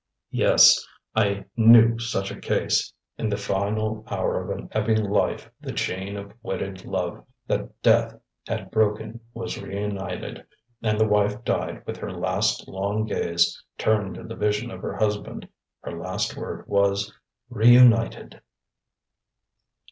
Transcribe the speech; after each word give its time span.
"Yes, 0.31 0.83
I 1.15 1.45
knew 1.55 1.99
such 1.99 2.31
a 2.31 2.39
case. 2.41 2.91
In 3.19 3.29
the 3.29 3.37
final 3.37 4.03
hour 4.09 4.41
of 4.41 4.49
an 4.57 4.67
ebbing 4.71 5.03
life 5.07 5.51
the 5.61 5.71
chain 5.73 6.17
of 6.17 6.33
wedded 6.41 6.85
love 6.85 7.23
that 7.45 7.83
death 7.83 8.15
had 8.47 8.71
broken 8.71 9.19
was 9.35 9.61
reunited, 9.61 10.43
and 10.81 10.99
the 10.99 11.07
wife 11.07 11.43
died 11.43 11.85
with 11.85 11.97
her 11.97 12.11
last 12.11 12.67
long 12.67 13.05
gaze 13.05 13.63
turned 13.77 14.15
to 14.15 14.23
the 14.23 14.33
vision 14.35 14.71
of 14.71 14.81
her 14.81 14.97
husband. 14.97 15.47
Her 15.81 15.95
last 15.95 16.35
word 16.35 16.67
was 16.67 17.13
'reunited!'" 17.51 18.41